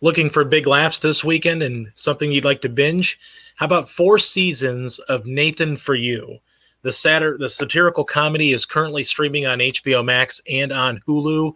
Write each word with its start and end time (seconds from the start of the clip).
Looking 0.00 0.30
for 0.30 0.44
big 0.44 0.66
laughs 0.66 1.00
this 1.00 1.24
weekend 1.24 1.62
and 1.62 1.90
something 1.96 2.30
you'd 2.30 2.44
like 2.44 2.60
to 2.60 2.68
binge? 2.68 3.18
How 3.56 3.66
about 3.66 3.90
four 3.90 4.18
seasons 4.18 5.00
of 5.00 5.26
Nathan 5.26 5.74
for 5.74 5.96
You? 5.96 6.38
The 6.82 6.90
satir- 6.90 7.38
the 7.38 7.48
satirical 7.48 8.04
comedy 8.04 8.52
is 8.52 8.64
currently 8.64 9.02
streaming 9.02 9.46
on 9.46 9.58
HBO 9.58 10.04
Max 10.04 10.40
and 10.48 10.70
on 10.70 11.02
Hulu, 11.08 11.52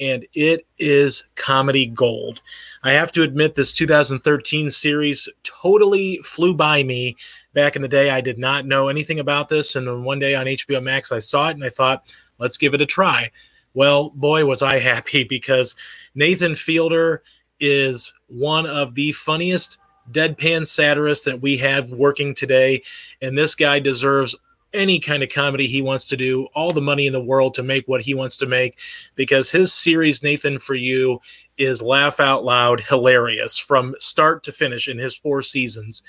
and 0.00 0.26
it 0.32 0.66
is 0.78 1.26
comedy 1.34 1.84
gold. 1.84 2.40
I 2.82 2.92
have 2.92 3.12
to 3.12 3.22
admit, 3.22 3.54
this 3.54 3.74
2013 3.74 4.70
series 4.70 5.28
totally 5.42 6.16
flew 6.24 6.54
by 6.54 6.82
me. 6.82 7.16
Back 7.52 7.76
in 7.76 7.82
the 7.82 7.88
day, 7.88 8.08
I 8.08 8.22
did 8.22 8.38
not 8.38 8.64
know 8.64 8.88
anything 8.88 9.20
about 9.20 9.50
this, 9.50 9.76
and 9.76 9.86
then 9.86 10.02
one 10.02 10.18
day 10.18 10.34
on 10.34 10.46
HBO 10.46 10.82
Max, 10.82 11.12
I 11.12 11.18
saw 11.18 11.50
it 11.50 11.56
and 11.56 11.64
I 11.64 11.68
thought, 11.68 12.10
let's 12.38 12.56
give 12.56 12.72
it 12.72 12.80
a 12.80 12.86
try. 12.86 13.30
Well, 13.74 14.08
boy, 14.10 14.46
was 14.46 14.62
I 14.62 14.78
happy 14.78 15.24
because 15.28 15.74
Nathan 16.14 16.54
Fielder 16.54 17.22
is 17.62 18.12
one 18.26 18.66
of 18.66 18.94
the 18.94 19.12
funniest 19.12 19.78
deadpan 20.10 20.66
satirists 20.66 21.24
that 21.24 21.40
we 21.40 21.56
have 21.56 21.92
working 21.92 22.34
today. 22.34 22.82
And 23.22 23.38
this 23.38 23.54
guy 23.54 23.78
deserves 23.78 24.36
any 24.74 24.98
kind 24.98 25.22
of 25.22 25.28
comedy 25.28 25.66
he 25.66 25.80
wants 25.80 26.04
to 26.06 26.16
do, 26.16 26.48
all 26.54 26.72
the 26.72 26.80
money 26.80 27.06
in 27.06 27.12
the 27.12 27.22
world 27.22 27.54
to 27.54 27.62
make 27.62 27.86
what 27.86 28.00
he 28.00 28.14
wants 28.14 28.36
to 28.38 28.46
make, 28.46 28.78
because 29.14 29.50
his 29.50 29.72
series, 29.72 30.22
Nathan 30.22 30.58
for 30.58 30.74
You, 30.74 31.20
is 31.58 31.82
laugh 31.82 32.20
out 32.20 32.44
loud 32.44 32.80
hilarious 32.80 33.58
from 33.58 33.94
start 33.98 34.42
to 34.44 34.52
finish 34.52 34.88
in 34.88 34.98
his 34.98 35.16
four 35.16 35.42
seasons. 35.42 36.02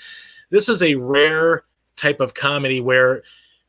This 0.50 0.68
is 0.68 0.82
a 0.82 0.94
rare 0.94 1.64
type 1.96 2.20
of 2.20 2.34
comedy 2.34 2.80
where 2.80 3.22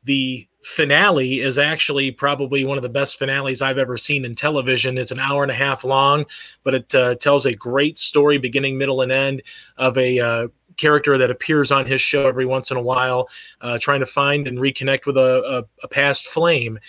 the 0.06 0.48
finale 0.64 1.42
is 1.42 1.60
actually 1.60 2.10
probably 2.10 2.66
one 2.66 2.78
of 2.78 2.82
the 2.82 2.90
best 2.90 3.20
finales 3.20 3.62
I've 3.62 3.78
ever 3.78 3.98
seen 3.98 4.26
in 4.26 4.34
television. 4.34 4.98
It's 4.98 5.12
an 5.12 5.20
hour 5.20 5.44
and 5.44 5.52
a 5.52 5.56
half 5.56 5.84
long, 5.84 6.26
but 6.64 6.74
it 6.74 6.96
uh, 6.96 7.16
tells 7.16 7.46
a 7.46 7.54
great 7.54 7.98
story, 8.00 8.40
beginning, 8.40 8.78
middle, 8.78 9.02
and 9.02 9.12
end 9.12 9.44
of 9.78 9.98
a 9.98 10.20
uh, 10.20 10.48
character 10.78 11.18
that 11.18 11.30
appears 11.30 11.72
on 11.72 11.86
his 11.86 12.02
show 12.02 12.28
every 12.28 12.46
once 12.46 12.72
in 12.72 12.78
a 12.78 12.82
while, 12.82 13.30
uh, 13.62 13.78
trying 13.78 14.00
to 14.00 14.06
find 14.06 14.48
and 14.48 14.58
reconnect 14.58 15.06
with 15.06 15.18
a, 15.18 15.64
a, 15.82 15.86
a 15.86 15.88
past 15.88 16.28
flame. 16.28 16.80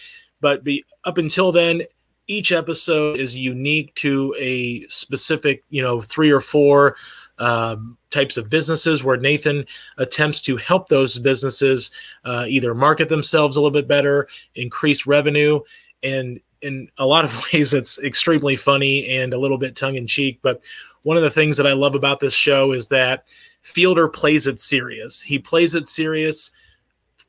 But 0.41 0.65
be, 0.65 0.85
up 1.05 1.19
until 1.19 1.53
then, 1.53 1.83
each 2.29 2.53
episode 2.53 3.19
is 3.19 3.35
unique 3.35 3.95
to 3.95 4.35
a 4.39 4.87
specific, 4.89 5.65
you 5.71 5.83
know, 5.83 6.01
three 6.01 6.31
or 6.31 6.41
four 6.41 6.97
um, 7.39 7.97
types 8.11 8.37
of 8.37 8.51
businesses 8.51 9.05
where 9.05 9.17
Nathan 9.17 9.65
attempts 9.99 10.43
to 10.43 10.57
help 10.57 10.89
those 10.89 11.19
businesses 11.19 11.91
uh, 12.25 12.45
either 12.49 12.75
market 12.75 13.09
themselves 13.09 13.57
a 13.57 13.61
little 13.61 13.71
bit 13.71 13.87
better, 13.87 14.29
increase 14.55 15.07
revenue, 15.07 15.61
and 16.03 16.41
in 16.63 16.89
a 16.99 17.07
lot 17.07 17.25
of 17.25 17.43
ways, 17.53 17.75
it's 17.75 18.03
extremely 18.03 18.57
funny 18.57 19.07
and 19.09 19.33
a 19.33 19.39
little 19.39 19.59
bit 19.59 19.77
tongue 19.77 19.97
in 19.97 20.07
cheek. 20.07 20.39
But 20.43 20.65
one 21.03 21.17
of 21.17 21.23
the 21.23 21.31
things 21.31 21.57
that 21.57 21.67
I 21.67 21.73
love 21.73 21.95
about 21.95 22.21
this 22.21 22.35
show 22.35 22.73
is 22.73 22.89
that 22.89 23.29
Fielder 23.63 24.09
plays 24.09 24.47
it 24.47 24.59
serious. 24.59 25.23
He 25.23 25.39
plays 25.39 25.75
it 25.75 25.87
serious 25.87 26.51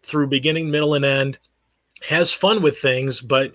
through 0.01 0.27
beginning, 0.27 0.71
middle, 0.71 0.93
and 0.93 1.05
end, 1.05 1.37
has 2.07 2.31
fun 2.31 2.61
with 2.61 2.77
things, 2.77 3.21
but 3.21 3.53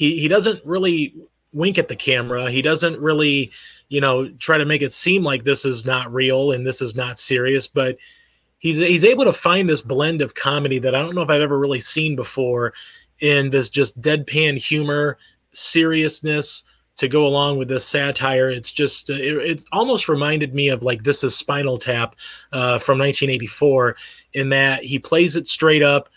he, 0.00 0.18
he 0.18 0.28
doesn't 0.28 0.64
really 0.64 1.14
wink 1.52 1.76
at 1.76 1.88
the 1.88 1.94
camera. 1.94 2.50
He 2.50 2.62
doesn't 2.62 2.98
really, 2.98 3.52
you 3.90 4.00
know, 4.00 4.30
try 4.38 4.56
to 4.56 4.64
make 4.64 4.80
it 4.80 4.94
seem 4.94 5.22
like 5.22 5.44
this 5.44 5.66
is 5.66 5.84
not 5.84 6.10
real 6.10 6.52
and 6.52 6.66
this 6.66 6.80
is 6.80 6.96
not 6.96 7.18
serious, 7.18 7.66
but 7.68 7.98
he's 8.60 8.78
he's 8.78 9.04
able 9.04 9.26
to 9.26 9.32
find 9.34 9.68
this 9.68 9.82
blend 9.82 10.22
of 10.22 10.34
comedy 10.34 10.78
that 10.78 10.94
I 10.94 11.02
don't 11.02 11.14
know 11.14 11.20
if 11.20 11.28
I've 11.28 11.42
ever 11.42 11.58
really 11.58 11.80
seen 11.80 12.16
before 12.16 12.72
in 13.18 13.50
this 13.50 13.68
just 13.68 14.00
deadpan 14.00 14.56
humor, 14.56 15.18
seriousness 15.52 16.62
to 16.96 17.06
go 17.06 17.26
along 17.26 17.58
with 17.58 17.68
this 17.68 17.84
satire. 17.84 18.48
It's 18.48 18.72
just 18.72 19.10
uh, 19.10 19.16
it, 19.16 19.36
it 19.50 19.64
almost 19.70 20.08
reminded 20.08 20.54
me 20.54 20.70
of 20.70 20.82
like 20.82 21.02
this 21.02 21.22
is 21.22 21.36
Spinal 21.36 21.76
Tap 21.76 22.16
uh, 22.52 22.78
from 22.78 22.98
1984 22.98 23.96
in 24.32 24.48
that 24.48 24.82
he 24.82 24.98
plays 24.98 25.36
it 25.36 25.46
straight 25.46 25.82
up. 25.82 26.08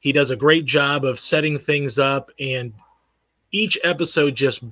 He 0.00 0.10
does 0.10 0.32
a 0.32 0.36
great 0.36 0.64
job 0.64 1.04
of 1.04 1.20
setting 1.20 1.56
things 1.56 2.00
up 2.00 2.32
and 2.40 2.72
each 3.52 3.78
episode 3.84 4.34
just 4.34 4.62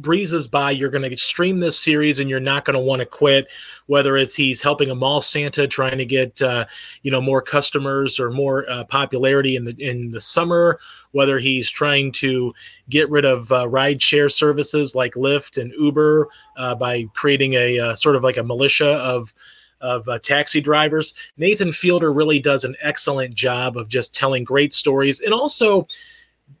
breezes 0.00 0.48
by. 0.48 0.70
You're 0.70 0.90
going 0.90 1.08
to 1.08 1.16
stream 1.16 1.60
this 1.60 1.78
series 1.78 2.18
and 2.18 2.28
you're 2.30 2.40
not 2.40 2.64
going 2.64 2.74
to 2.74 2.80
want 2.80 3.00
to 3.00 3.06
quit. 3.06 3.48
Whether 3.86 4.16
it's 4.16 4.34
he's 4.34 4.62
helping 4.62 4.90
a 4.90 4.94
mall 4.94 5.20
Santa 5.20 5.68
trying 5.68 5.98
to 5.98 6.06
get 6.06 6.40
uh, 6.40 6.64
you 7.02 7.10
know 7.10 7.20
more 7.20 7.42
customers 7.42 8.18
or 8.18 8.30
more 8.30 8.68
uh, 8.70 8.84
popularity 8.84 9.54
in 9.56 9.64
the 9.64 9.74
in 9.78 10.10
the 10.10 10.20
summer, 10.20 10.80
whether 11.12 11.38
he's 11.38 11.68
trying 11.68 12.10
to 12.12 12.52
get 12.88 13.08
rid 13.10 13.26
of 13.26 13.52
uh, 13.52 13.68
ride 13.68 14.00
share 14.00 14.30
services 14.30 14.94
like 14.94 15.14
Lyft 15.14 15.60
and 15.60 15.72
Uber 15.78 16.28
uh, 16.56 16.74
by 16.74 17.04
creating 17.14 17.52
a 17.52 17.78
uh, 17.78 17.94
sort 17.94 18.16
of 18.16 18.24
like 18.24 18.38
a 18.38 18.42
militia 18.42 18.94
of 18.94 19.34
of 19.82 20.08
uh, 20.08 20.18
taxi 20.20 20.60
drivers. 20.60 21.12
Nathan 21.36 21.72
Fielder 21.72 22.12
really 22.12 22.38
does 22.38 22.64
an 22.64 22.76
excellent 22.80 23.34
job 23.34 23.76
of 23.76 23.88
just 23.88 24.14
telling 24.14 24.44
great 24.44 24.72
stories 24.72 25.20
and 25.20 25.34
also 25.34 25.86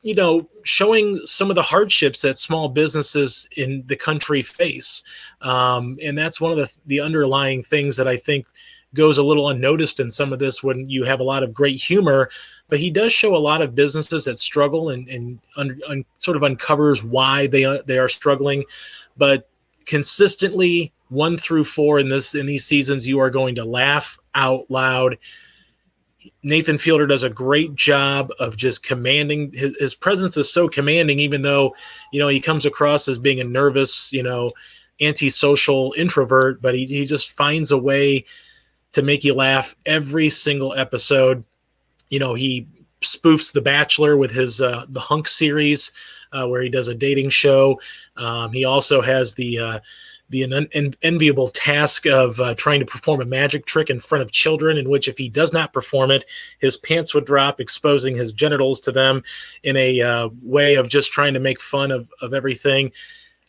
you 0.02 0.14
know, 0.14 0.48
showing 0.64 1.18
some 1.24 1.50
of 1.50 1.54
the 1.54 1.62
hardships 1.62 2.22
that 2.22 2.38
small 2.38 2.68
businesses 2.68 3.48
in 3.56 3.82
the 3.86 3.96
country 3.96 4.42
face. 4.42 5.02
Um, 5.40 5.98
and 6.02 6.16
that's 6.16 6.40
one 6.40 6.52
of 6.52 6.58
the, 6.58 6.72
the 6.86 7.00
underlying 7.00 7.62
things 7.62 7.96
that 7.96 8.08
I 8.08 8.16
think 8.16 8.46
goes 8.94 9.18
a 9.18 9.22
little 9.22 9.48
unnoticed 9.48 10.00
in 10.00 10.10
some 10.10 10.32
of 10.32 10.38
this 10.38 10.62
when 10.62 10.88
you 10.88 11.04
have 11.04 11.20
a 11.20 11.24
lot 11.24 11.42
of 11.42 11.54
great 11.54 11.80
humor. 11.80 12.30
But 12.68 12.78
he 12.78 12.90
does 12.90 13.12
show 13.12 13.34
a 13.34 13.38
lot 13.38 13.62
of 13.62 13.74
businesses 13.74 14.24
that 14.26 14.38
struggle 14.38 14.90
and, 14.90 15.08
and 15.08 15.38
un, 15.56 15.80
un, 15.88 16.04
sort 16.18 16.36
of 16.36 16.44
uncovers 16.44 17.02
why 17.02 17.46
they, 17.46 17.64
uh, 17.64 17.82
they 17.86 17.98
are 17.98 18.08
struggling. 18.08 18.64
But 19.16 19.48
consistently, 19.86 20.92
one 21.08 21.36
through 21.36 21.64
four 21.64 21.98
in 21.98 22.08
this 22.08 22.34
in 22.34 22.46
these 22.46 22.64
seasons, 22.64 23.06
you 23.06 23.18
are 23.18 23.30
going 23.30 23.54
to 23.56 23.64
laugh 23.64 24.18
out 24.34 24.70
loud 24.70 25.18
Nathan 26.42 26.78
Fielder 26.78 27.06
does 27.06 27.22
a 27.22 27.30
great 27.30 27.74
job 27.74 28.30
of 28.38 28.56
just 28.56 28.82
commanding. 28.82 29.52
His, 29.52 29.74
his, 29.78 29.94
presence 29.94 30.36
is 30.36 30.52
so 30.52 30.68
commanding, 30.68 31.18
even 31.18 31.42
though, 31.42 31.74
you 32.12 32.20
know, 32.20 32.28
he 32.28 32.40
comes 32.40 32.66
across 32.66 33.08
as 33.08 33.18
being 33.18 33.40
a 33.40 33.44
nervous, 33.44 34.12
you 34.12 34.22
know, 34.22 34.52
antisocial 35.00 35.94
introvert, 35.96 36.62
but 36.62 36.74
he, 36.74 36.86
he 36.86 37.04
just 37.04 37.32
finds 37.32 37.70
a 37.70 37.78
way 37.78 38.24
to 38.92 39.02
make 39.02 39.24
you 39.24 39.34
laugh 39.34 39.74
every 39.86 40.30
single 40.30 40.74
episode. 40.74 41.44
You 42.10 42.18
know, 42.18 42.34
he 42.34 42.66
spoofs 43.00 43.52
The 43.52 43.62
Bachelor 43.62 44.16
with 44.16 44.30
his 44.30 44.60
uh, 44.60 44.86
the 44.88 45.00
Hunk 45.00 45.28
series, 45.28 45.92
uh, 46.32 46.46
where 46.46 46.62
he 46.62 46.68
does 46.68 46.88
a 46.88 46.94
dating 46.94 47.30
show. 47.30 47.80
Um, 48.16 48.52
he 48.52 48.64
also 48.64 49.00
has 49.00 49.34
the 49.34 49.58
uh, 49.58 49.80
the 50.32 50.42
en- 50.42 50.94
enviable 51.02 51.48
task 51.48 52.06
of 52.06 52.40
uh, 52.40 52.54
trying 52.54 52.80
to 52.80 52.86
perform 52.86 53.20
a 53.20 53.26
magic 53.26 53.66
trick 53.66 53.90
in 53.90 54.00
front 54.00 54.22
of 54.22 54.32
children, 54.32 54.78
in 54.78 54.88
which 54.88 55.06
if 55.06 55.18
he 55.18 55.28
does 55.28 55.52
not 55.52 55.72
perform 55.74 56.10
it, 56.10 56.24
his 56.58 56.78
pants 56.78 57.14
would 57.14 57.26
drop, 57.26 57.60
exposing 57.60 58.16
his 58.16 58.32
genitals 58.32 58.80
to 58.80 58.90
them 58.90 59.22
in 59.62 59.76
a 59.76 60.00
uh, 60.00 60.28
way 60.42 60.74
of 60.74 60.88
just 60.88 61.12
trying 61.12 61.34
to 61.34 61.40
make 61.40 61.60
fun 61.60 61.90
of, 61.90 62.08
of 62.22 62.32
everything. 62.32 62.90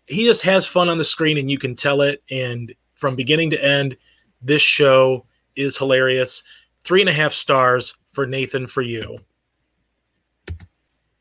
He 0.08 0.26
just 0.26 0.44
has 0.44 0.66
fun 0.68 0.90
on 0.90 0.98
the 0.98 1.04
screen, 1.06 1.38
and 1.38 1.50
you 1.50 1.58
can 1.58 1.76
tell 1.76 2.02
it. 2.02 2.22
And 2.30 2.76
from 2.94 3.16
beginning 3.16 3.50
to 3.52 3.66
end, 3.66 3.96
this 4.42 4.62
show 4.62 5.26
is 5.56 5.78
hilarious. 5.78 6.44
Three 6.84 7.00
and 7.00 7.10
a 7.10 7.14
half 7.14 7.32
stars 7.32 7.96
for 8.12 8.26
Nathan 8.26 8.68
for 8.68 8.82
you. 8.82 9.18